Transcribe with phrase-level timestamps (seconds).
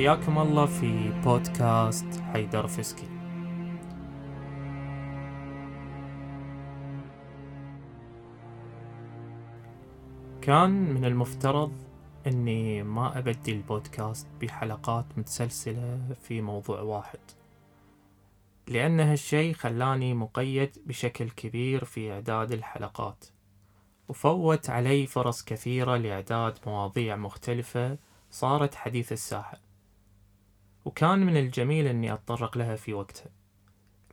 [0.00, 3.08] حياكم الله في بودكاست حيدر فسكي
[10.42, 11.72] كان من المفترض
[12.26, 17.20] إني ما ابدي البودكاست بحلقات متسلسلة في موضوع واحد.
[18.68, 23.24] لأن هالشي خلاني مقيد بشكل كبير في إعداد الحلقات
[24.08, 27.98] وفوت علي فرص كثيرة لإعداد مواضيع مختلفة
[28.30, 29.69] صارت حديث الساحة.
[30.84, 33.30] وكان من الجميل أني أتطرق لها في وقتها.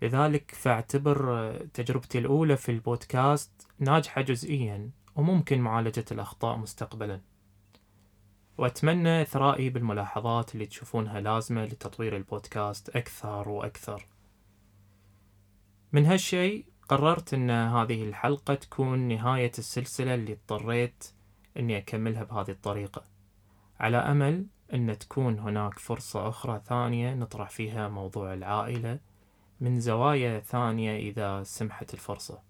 [0.02, 7.21] لذلك فاعتبر تجربتي الأولى في البودكاست ناجحة جزئيا وممكن معالجة الأخطاء مستقبلا.
[8.57, 14.05] وأتمنى إثرائي بالملاحظات اللي تشوفونها لازمة لتطوير البودكاست أكثر وأكثر.
[15.91, 21.04] من هالشي قررت أن هذه الحلقة تكون نهاية السلسلة اللي اضطريت
[21.57, 23.04] أني أكملها بهذه الطريقة.
[23.79, 28.99] على أمل أن تكون هناك فرصة أخرى ثانية نطرح فيها موضوع العائلة
[29.62, 32.41] من زوايا ثانية إذا سمحت الفرصة.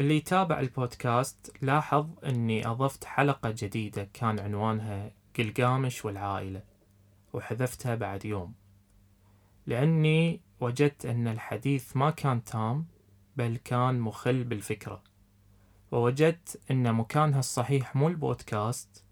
[0.00, 6.62] اللي يتابع البودكاست لاحظ أني أضفت حلقة جديدة كان عنوانها قلقامش والعائلة
[7.32, 8.54] وحذفتها بعد يوم.
[9.66, 12.86] لأني وجدت أن الحديث ما كان تام
[13.36, 15.02] بل كان مخل بالفكرة.
[15.92, 19.04] ووجدت أن مكانها الصحيح مو البودكاست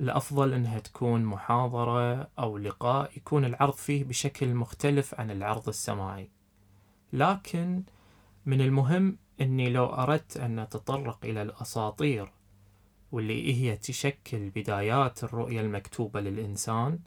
[0.00, 6.30] الأفضل أنها تكون محاضرة أو لقاء يكون العرض فيه بشكل مختلف عن العرض السماعي.
[7.12, 7.82] لكن
[8.46, 12.32] من المهم أني لو أردت أن أتطرق إلى الأساطير
[13.12, 16.98] واللي هي تشكل بدايات الرؤية المكتوبة للإنسان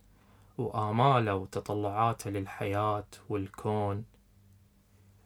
[0.57, 4.05] وآماله وتطلعاته للحياة والكون.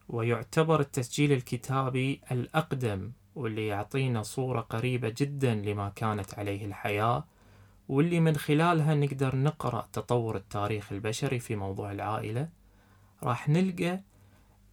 [0.10, 7.24] ويعتبر التسجيل الكتابي الأقدم واللي يعطينا صورة قريبة جدا لما كانت عليه الحياة
[7.90, 12.50] واللي من خلالها نقدر نقرأ تطور التاريخ البشري في موضوع العائلة
[13.24, 14.02] راح نلقى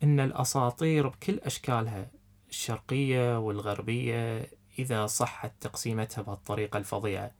[0.02, 2.10] أن الأساطير بكل أشكالها
[2.48, 7.30] الشرقية والغربية إذا صحت تقسيمتها بهالطريقة الفظيعة.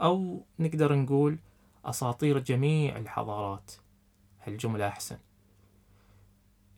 [0.00, 1.38] أو نقدر نقول
[1.84, 3.72] أساطير جميع الحضارات.
[4.42, 5.18] هالجملة أحسن.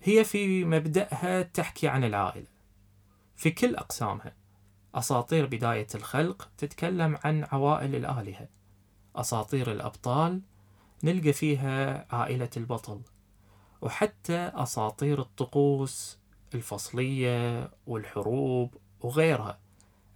[0.02, 2.46] هي في مبدأها تحكي عن العائلة
[3.36, 4.39] في كل أقسامها.
[4.94, 8.48] أساطير بداية الخلق تتكلم عن عوائل الآلهة.
[9.16, 10.40] أساطير الأبطال
[11.04, 13.00] نلقى فيها عائلة البطل
[13.80, 16.18] وحتى أساطير الطقوس
[16.54, 19.58] الفصلية والحروب وغيرها.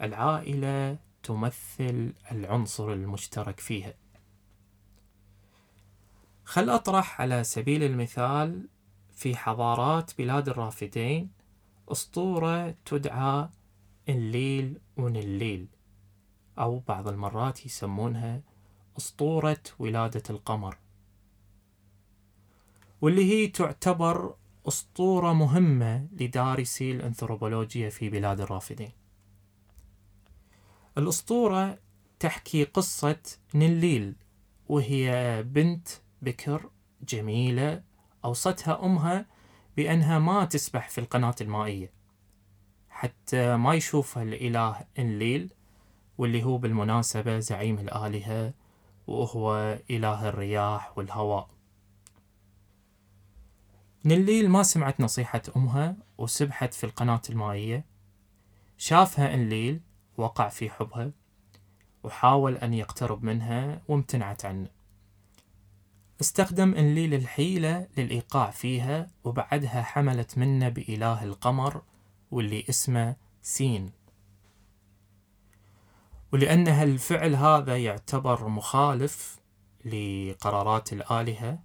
[0.03, 3.95] العائلة تمثل العنصر المشترك فيها.
[6.45, 8.69] خل أطرح على سبيل المثال
[9.15, 11.31] في حضارات بلاد الرافدين
[11.93, 13.49] أسطورة تدعى
[14.09, 15.67] الليل ونليل
[16.59, 18.43] أو بعض المرات يسمونها
[18.99, 20.79] أسطورة ولادة القمر
[23.01, 24.35] واللي هي تعتبر
[24.69, 28.93] أسطورة مهمة لدارسي الأنثروبولوجيا في بلاد الرافدين.
[30.99, 31.79] الأسطورة
[32.19, 33.21] تحكي قصة
[33.55, 34.17] نليل
[34.69, 35.89] وهي بنت
[36.23, 36.71] بكر
[37.09, 37.83] جميلة
[38.25, 39.27] أوصتها أمها
[39.77, 41.93] بأنها ما تسبح في القناة المائية.
[42.95, 45.51] حتى ما يشوفها الإله إنليل
[46.19, 48.55] واللي هو بالمناسبة زعيم الآلهة
[49.07, 51.49] وهو إله الرياح والهواء.
[54.05, 57.85] نليل ما سمعت نصيحة أمها وسبحت في القناة المائية.
[58.79, 59.81] شافها إنليل
[60.17, 61.11] وقع في حبها
[62.03, 64.69] وحاول أن يقترب منها وامتنعت عنه.
[66.21, 71.83] استخدم إنليل الحيلة للإيقاع فيها وبعدها حملت منه بإله القمر
[72.35, 73.93] واللي اسمه سين.
[76.33, 79.41] ولأن هالفعل هذا يعتبر مخالف
[79.85, 81.59] لقرارات الآلهة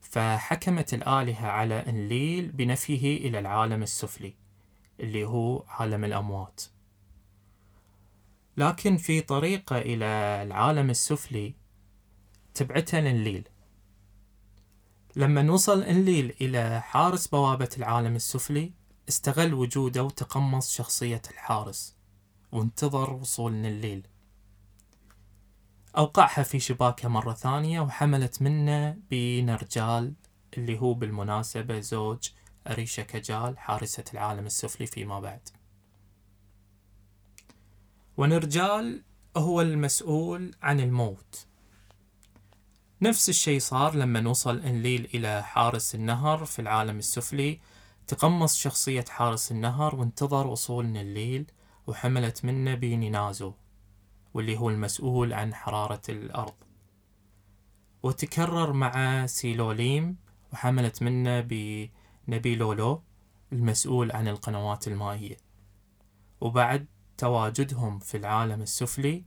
[0.00, 4.34] فحكمت الآلهة على إنليل بنفيه إلى العالم السفلي
[5.00, 6.62] اللي هو عالم الأموات.
[8.56, 10.06] لكن في طريقة إلى
[10.42, 11.54] العالم السفلي
[12.54, 13.48] تبعتها لإنليل.
[15.16, 18.72] لما نوصل إنليل إلى حارس بوابة العالم السفلي
[19.08, 21.98] استغل وجوده وتقمص شخصية الحارس.
[22.52, 24.06] وانتظر وصول نليل
[25.96, 30.14] أوقعها في شباكه مرة ثانية وحملت منه بنرجال
[30.56, 32.28] اللي هو بالمناسبة زوج
[32.66, 35.48] أريشا كجال حارسة العالم السفلي فيما بعد.
[38.16, 39.02] ونرجال
[39.36, 41.46] هو المسؤول عن الموت.
[43.02, 47.60] نفس الشيء صار لما نوصل انليل إلى حارس النهر في العالم السفلي
[48.08, 51.50] تقمص شخصية حارس النهر وانتظر وصول نليل
[51.86, 53.52] وحملت منه بنينازو
[54.34, 56.54] واللي هو المسؤول عن حرارة الأرض.
[58.02, 60.16] وتكرر مع سيلوليم
[60.52, 63.02] وحملت منه بنبيلولو
[63.52, 65.36] المسؤول عن القنوات المائية.
[66.40, 66.86] وبعد
[67.18, 69.24] تواجدهم في العالم السفلي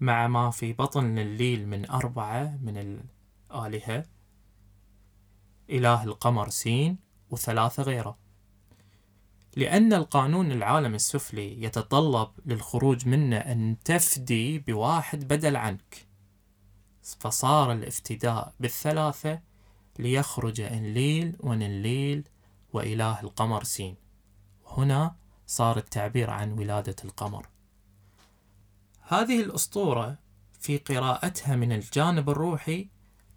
[0.00, 2.76] مع ما في بطن الليل من أربعة من
[3.50, 4.04] الآلهة
[5.70, 8.18] إله القمر سين وثلاثة غيره.
[9.56, 16.06] لأن القانون العالم السفلي يتطلب للخروج منه أن تفدي بواحد بدل عنك.
[17.02, 19.40] فصار الافتداء بالثلاثة
[19.98, 22.28] ليخرج إنليل ونليل
[22.72, 23.96] وإله القمر سين.
[24.66, 25.16] هنا
[25.46, 27.46] صار التعبير عن ولادة القمر.
[29.00, 30.18] هذه الأسطورة
[30.60, 32.88] في قراءتها من الجانب الروحي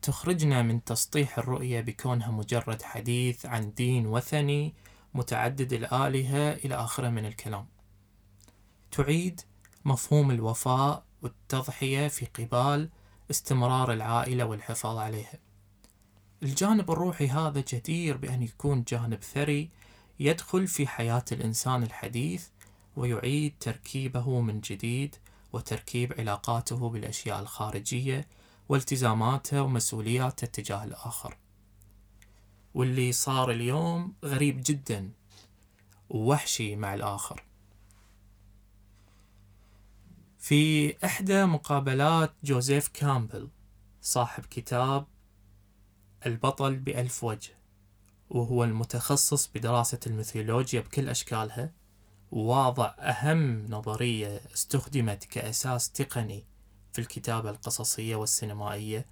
[0.01, 4.73] تخرجنا من تسطيح الرؤية بكونها مجرد حديث عن دين وثني
[5.13, 7.67] متعدد الآلهة إلى آخره من الكلام.
[8.91, 9.41] تعيد
[9.85, 12.89] مفهوم الوفاء والتضحية في قبال
[13.31, 15.39] استمرار العائلة والحفاظ عليها.
[16.43, 19.69] الجانب الروحي هذا جدير بأن يكون جانب ثري
[20.19, 22.47] يدخل في حياة الإنسان الحديث
[22.95, 25.15] ويعيد تركيبه من جديد
[25.53, 28.27] وتركيب علاقاته بالأشياء الخارجية
[28.71, 31.37] والتزاماته ومسؤولياته تجاه الآخر.
[32.73, 35.11] واللي صار اليوم غريب جدا
[36.09, 37.43] ووحشي مع الآخر.
[40.39, 43.49] في إحدى مقابلات جوزيف كامبل
[44.01, 45.07] صاحب كتاب
[46.25, 47.51] البطل بألف وجه
[48.29, 51.73] وهو المتخصص بدراسة الميثولوجيا بكل أشكالها
[52.31, 56.50] وواضع أهم نظرية استخدمت كأساس تقني
[56.93, 59.05] في الكتابة القصصية والسينمائية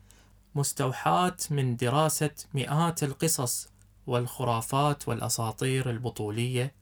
[0.55, 3.69] مستوحاة من دراسة مئات القصص
[4.07, 6.73] والخرافات والأساطير البطولية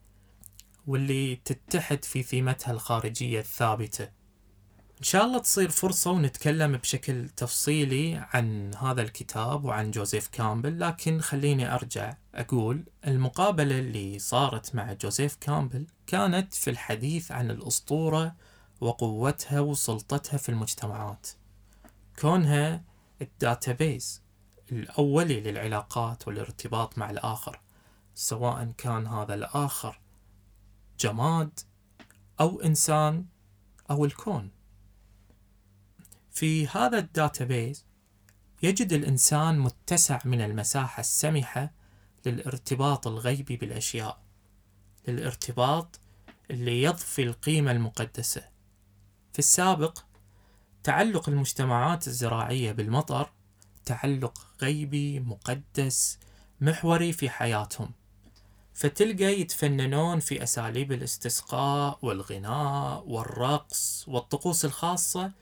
[0.86, 4.18] واللي تتحد في ثيمتها الخارجية الثابتة.
[4.98, 11.20] إن شاء الله تصير فرصة ونتكلم بشكل تفصيلي عن هذا الكتاب وعن جوزيف كامبل لكن
[11.20, 18.34] خليني أرجع أقول المقابلة اللي صارت مع جوزيف كامبل كانت في الحديث عن الأسطورة
[18.80, 21.28] وقوتها وسلطتها في المجتمعات.
[22.18, 22.84] كونها
[23.22, 24.22] ال database
[24.72, 27.60] الأولي للعلاقات والارتباط مع الآخر
[28.14, 30.00] سواء كان هذا الآخر
[31.00, 31.60] جماد
[32.40, 33.26] أو إنسان
[33.90, 34.50] أو الكون.
[36.30, 37.84] في هذا ال database
[38.62, 41.72] يجد الإنسان متسع من المساحة السمحة
[42.26, 44.22] للارتباط الغيبي بالأشياء
[45.08, 46.00] للارتباط
[46.50, 48.57] اللي يضفي القيمة المقدسة.
[49.38, 49.98] في السابق
[50.82, 53.32] تعلق المجتمعات الزراعية بالمطر
[53.84, 56.18] تعلق غيبي مقدس
[56.60, 57.90] محوري في حياتهم.
[58.74, 65.32] فتلقى يتفننون في أساليب الاستسقاء والغناء والرقص والطقوس الخاصة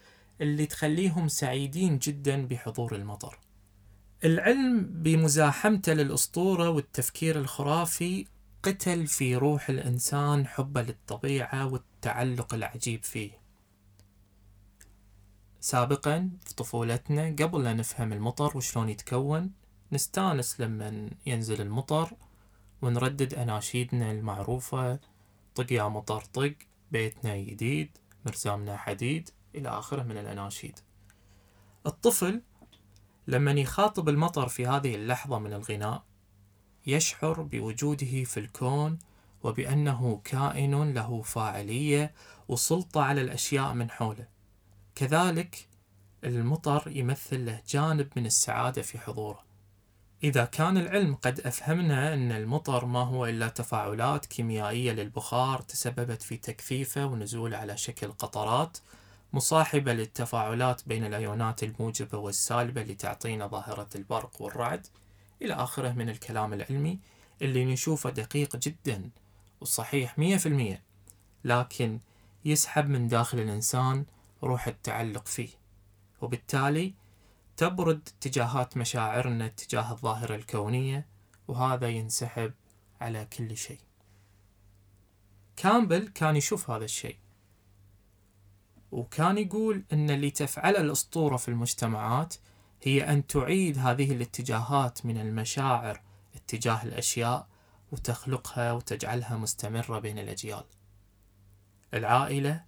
[0.41, 3.39] اللي تخليهم سعيدين جدا بحضور المطر.
[4.25, 8.27] العلم بمزاحمته للأسطورة والتفكير الخرافي
[8.63, 13.46] قتل في روح الإنسان حبه للطبيعة والتعلق العجيب فيه.
[15.61, 19.53] سابقا في طفولتنا قبل لا نفهم المطر وشلون يتكون
[19.93, 22.13] نستانس لما ينزل المطر
[22.83, 24.99] ونردد أناشيدنا المعروفة
[25.55, 26.55] طق يا مطر طق
[26.93, 30.79] بيتنا جديد مرزامنا حديد إلى آخره من الأناشيد.
[31.87, 32.43] الطفل
[33.27, 36.05] لما يخاطب المطر في هذه اللحظة من الغناء
[36.87, 38.99] يشعر بوجوده في الكون
[39.43, 42.15] وبأنه كائن له فاعلية
[42.49, 44.36] وسلطة على الأشياء من حوله.
[44.97, 45.69] كذلك
[46.25, 49.45] المطر يمثل له جانب من السعادة في حضوره.
[50.25, 56.37] إذا كان العلم قد أفهمنا أن المطر ما هو إلا تفاعلات كيميائية للبخار تسببت في
[56.37, 58.79] تكثيفه ونزوله على شكل قطرات
[59.33, 64.87] مصاحبة للتفاعلات بين الأيونات الموجبة والسالبة لتعطينا ظاهرة البرق والرعد.
[65.43, 66.99] إلى آخره من الكلام العلمي
[67.43, 69.11] اللي نشوفه دقيق جدا
[69.61, 70.83] وصحيح مية في المية
[71.45, 72.01] لكن
[72.45, 74.05] يسحب من داخل الإنسان
[74.43, 75.51] روح التعلق فيه.
[76.21, 76.95] وبالتالي
[77.57, 81.07] تبرد اتجاهات مشاعرنا تجاه الظاهرة الكونية
[81.49, 82.53] وهذا ينسحب
[83.01, 83.81] على كل شيء.
[85.57, 87.17] كامبل كان يشوف هذا الشيء
[88.93, 92.35] وكان يقول أن اللي تفعله الأسطورة في المجتمعات
[92.83, 96.03] هي أن تعيد هذه الاتجاهات من المشاعر
[96.35, 97.49] اتجاه الأشياء
[97.93, 100.65] وتخلقها وتجعلها مستمرة بين الأجيال.
[101.95, 102.65] العائلة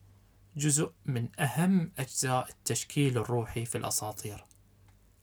[0.58, 4.44] جزء من أهم أجزاء التشكيل الروحي في الأساطير.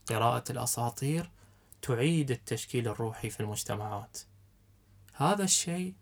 [0.08, 1.32] قراءة الأساطير
[1.82, 4.18] تعيد التشكيل الروحي في المجتمعات.
[5.14, 5.94] هذا الشيء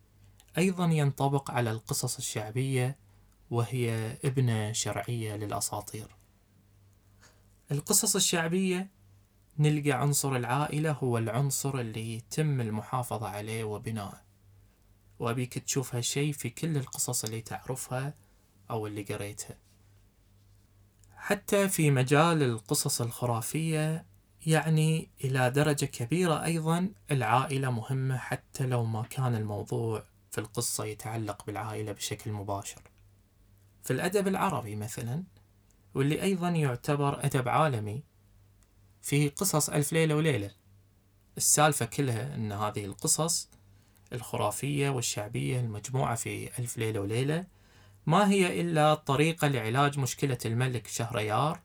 [0.57, 2.97] أيضا ينطبق على القصص الشعبية
[3.51, 6.15] وهي ابنة شرعية للأساطير.
[7.71, 8.89] القصص الشعبية
[9.59, 14.21] نلقى عنصر العائلة هو العنصر اللي يتم المحافظة عليه وبناءه.
[15.19, 18.13] وأبيك تشوف هالشي في كل القصص اللي تعرفها
[18.71, 19.57] أو اللي قريتها
[21.15, 24.05] حتى في مجال القصص الخرافية
[24.45, 31.45] يعني إلى درجة كبيرة أيضا العائلة مهمة حتى لو ما كان الموضوع في القصة يتعلق
[31.45, 32.81] بالعائلة بشكل مباشر.
[33.83, 35.23] في الأدب العربي مثلا
[35.95, 38.03] واللي أيضا يعتبر أدب عالمي
[39.01, 40.51] في قصص ألف ليلة وليلة.
[41.37, 43.49] السالفة كلها أن هذه القصص
[44.13, 47.45] الخرافية والشعبية المجموعة في ألف ليلة وليلة
[48.05, 51.59] ما هي إلا طريقة لعلاج مشكلة الملك شهريار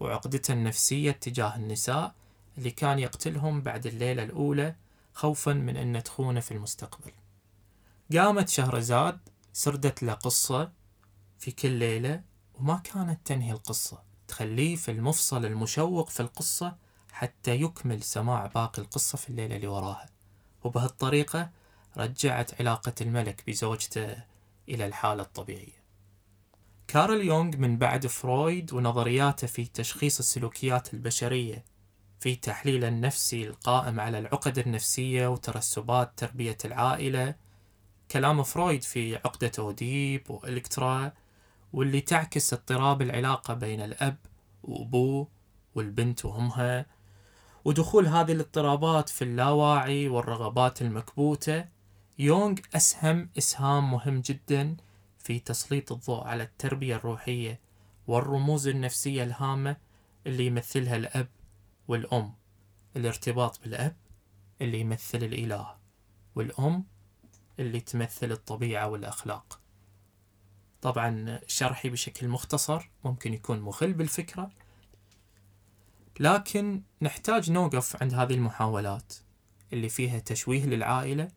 [0.00, 2.14] وعقدته النفسية تجاه النساء
[2.58, 4.74] اللي كان يقتلهم بعد الليلة الأولى
[5.14, 7.12] خوفا من أن تخونه في المستقبل.
[8.12, 9.18] قامت شهرزاد
[9.52, 10.72] سردت له قصة
[11.38, 12.22] في كل ليلة
[12.54, 14.02] وما كانت تنهي القصة.
[14.28, 16.76] تخليه في المفصل المشوق في القصة
[17.12, 20.06] حتى يكمل سماع باقي القصة في الليلة اللي وراها.
[20.64, 21.50] وبهالطريقة
[21.96, 24.31] رجعت علاقة الملك بزوجته
[24.68, 25.82] إلى الحالة الطبيعية.
[26.88, 31.64] كارل يونغ من بعد فرويد ونظرياته في تشخيص السلوكيات البشرية
[32.20, 37.34] في تحليل النفسي القائم على العقد النفسية وترسبات تربية العائلة
[38.10, 41.12] كلام فرويد في عقدة أوديب وإلكترا
[41.72, 44.16] واللي تعكس اضطراب العلاقة بين الأب
[44.62, 45.28] وأبوه
[45.74, 46.86] والبنت وأمها
[47.64, 51.64] ودخول هذه الاضطرابات في اللاواعي والرغبات المكبوتة
[52.18, 54.76] يونغ أسهم إسهام مهم جدا
[55.18, 57.60] في تسليط الضوء على التربية الروحية
[58.06, 59.76] والرموز النفسية الهامة
[60.26, 61.28] اللي يمثلها الأب
[61.88, 62.34] والأم.
[62.96, 63.96] الارتباط بالأب
[64.60, 65.76] اللي يمثل الإله
[66.34, 66.84] والأم
[67.58, 69.60] اللي تمثل الطبيعة والأخلاق.
[70.82, 74.50] طبعا شرحي بشكل مختصر ممكن يكون مخل بالفكرة
[76.20, 79.14] لكن نحتاج نوقف عند هذه المحاولات
[79.72, 81.28] اللي فيها تشويه للعائلة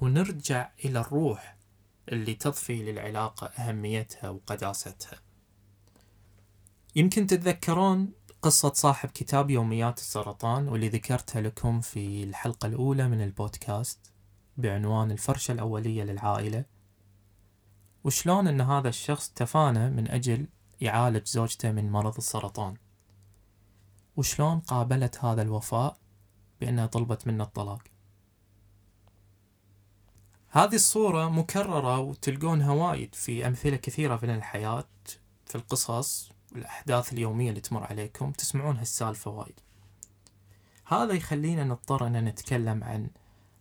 [0.00, 1.56] ونرجع إلى الروح
[2.08, 5.18] اللي تضفي للعلاقة أهميتها وقداستها.
[6.96, 8.12] يمكن تتذكرون
[8.42, 14.12] قصة صاحب كتاب يوميات السرطان واللي ذكرتها لكم في الحلقة الأولى من البودكاست
[14.56, 16.64] بعنوان الفرشة الأولية للعائلة.
[18.04, 20.46] وشلون أن هذا الشخص تفانى من أجل
[20.80, 22.74] يعالج زوجته من مرض السرطان؟
[24.16, 25.96] وشلون قابلت هذا الوفاء
[26.60, 27.82] بأنها طلبت منه الطلاق؟
[30.50, 34.88] هذه الصورة مكررة وتلقونها وايد في أمثلة كثيرة من الحياة
[35.46, 39.60] في القصص والأحداث اليومية اللي تمر عليكم تسمعون هالسالفة وايد.
[40.84, 43.10] هذا يخلينا نضطر أن نتكلم عن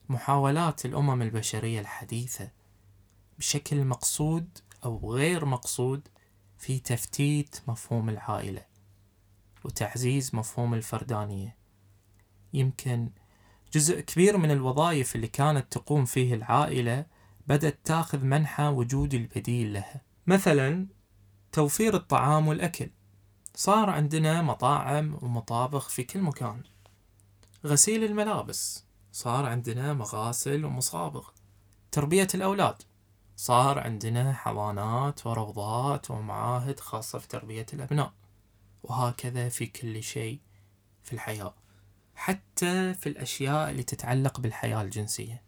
[0.10, 2.52] محاولات الأمم البشرية الحديثة
[3.40, 6.08] بشكل مقصود أو غير مقصود
[6.58, 8.66] في تفتيت مفهوم العائلة
[9.64, 11.58] وتعزيز مفهوم الفردانية.
[12.54, 13.10] يمكن
[13.78, 17.06] جزء كبير من الوظائف اللي كانت تقوم فيه العائلة
[17.48, 20.02] بدأت تاخذ منحى وجود البديل لها.
[20.28, 20.88] مثلا
[21.52, 22.90] توفير الطعام والأكل.
[23.56, 26.64] صار عندنا مطاعم ومطابخ في كل مكان.
[27.66, 28.86] غسيل الملابس.
[29.12, 31.28] صار عندنا مغاسل ومصابغ.
[31.92, 32.82] تربية الأولاد.
[33.36, 38.14] صار عندنا حضانات وروضات ومعاهد خاصة في تربية الأبناء.
[38.84, 40.40] وهكذا في كل شيء
[41.04, 41.67] في الحياة.
[42.18, 45.44] حتى في الأشياء اللي تتعلق بالحياة الجنسية.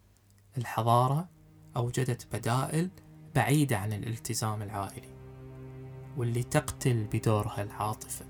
[0.58, 1.30] الحضارة
[1.78, 2.90] أوجدت بدائل
[3.36, 5.16] بعيدة عن الالتزام العائلي
[6.18, 8.26] واللي تقتل بدورها العاطفة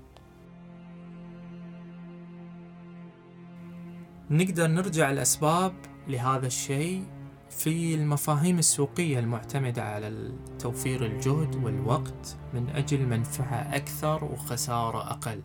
[4.30, 5.74] نقدر نرجع الأسباب
[6.08, 7.04] لهذا الشيء
[7.50, 15.42] في المفاهيم السوقية المعتمدة على توفير الجهد والوقت من أجل منفعة أكثر وخسارة أقل.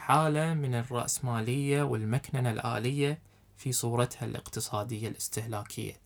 [0.00, 3.22] حالة من الرأسمالية والمكننة الآلية
[3.56, 6.00] في صورتها الاقتصادية الاستهلاكية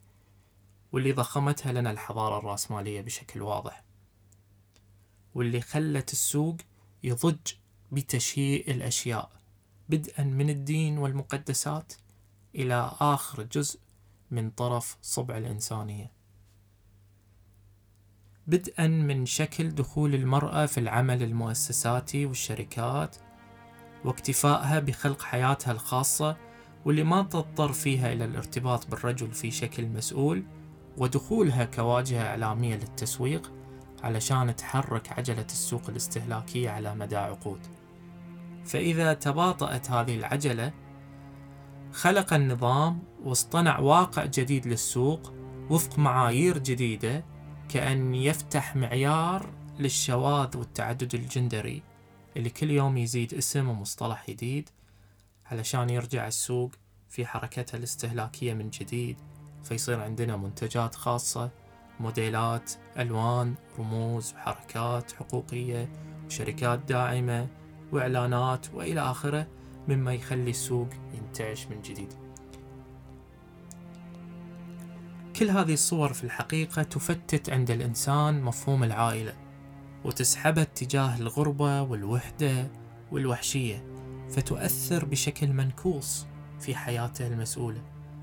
[0.93, 3.85] واللي ضخمتها لنا الحضارة الرأسمالية بشكل واضح
[5.35, 6.57] واللي خلت السوق
[7.03, 7.53] يضج
[7.93, 9.31] بتشييء الأشياء
[9.89, 11.93] بدءا من الدين والمقدسات
[12.55, 13.81] إلى آخر جزء
[14.31, 16.13] من طرف صبع الإنسانية.
[18.47, 23.17] بدءا من شكل دخول المرأة في العمل المؤسساتي والشركات
[24.05, 26.37] واكتفائها بخلق حياتها الخاصة
[26.85, 30.45] واللي ما تضطر فيها إلى الارتباط بالرجل في شكل مسؤول
[30.99, 33.53] ودخولها كواجهة إعلامية للتسويق
[34.03, 37.61] علشان تحرك عجلة السوق الاستهلاكية على مدى عقود.
[38.65, 40.73] فإذا تباطأت هذه العجلة
[41.93, 45.33] خلق النظام واصطنع واقع جديد للسوق
[45.71, 47.25] وفق معايير جديدة
[47.69, 49.47] كأن يفتح معيار
[49.79, 51.83] للشواذ والتعدد الجندري.
[52.37, 54.69] اللي كل يوم يزيد اسم ومصطلح جديد
[55.47, 56.71] علشان يرجع السوق
[57.09, 59.17] في حركتها الاستهلاكية من جديد
[59.65, 61.51] فيصير عندنا منتجات خاصة
[62.01, 65.89] موديلات ألوان رموز وحركات حقوقية
[66.27, 67.49] وشركات داعمة
[67.93, 69.47] وإعلانات وإلى آخره
[69.89, 72.13] مما يخلي السوق ينتعش من جديد.
[75.37, 79.44] كل هذه الصور في الحقيقة تفتت عند الإنسان مفهوم العائلة.
[80.05, 82.71] وتسحبه اتجاه الغربة والوحدة
[83.13, 83.85] والوحشية
[84.31, 86.27] فتؤثر بشكل منكوص
[86.61, 87.83] في حياته المسؤولة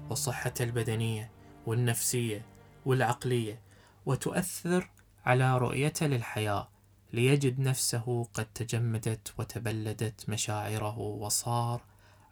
[0.09, 1.31] وصحته البدنية
[1.65, 2.45] والنفسية
[2.85, 3.61] والعقلية
[4.05, 4.89] وتؤثر
[5.25, 6.69] على رؤيته للحياة
[7.13, 11.81] ليجد نفسه قد تجمدت وتبلدت مشاعره وصار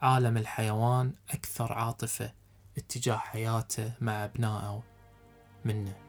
[0.01, 2.33] عالم الحيوان أكثر عاطفة
[2.77, 4.83] اتجاه حياته مع أبنائه
[5.65, 6.08] منه.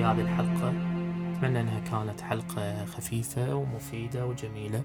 [0.00, 0.68] في هذه الحلقة.
[1.32, 4.82] أتمنى أنها كانت حلقة خفيفة ومفيدة وجميلة.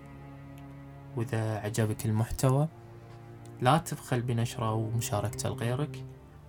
[1.16, 2.68] وإذا عجبك المحتوى
[3.62, 6.04] لا تبخل بنشرة ومشاركته لغيرك.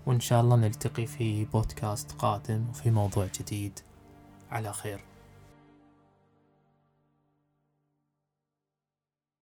[0.07, 3.79] وإن شاء الله نلتقي في بودكاست قادم وفي موضوع جديد.
[4.51, 5.01] على خير.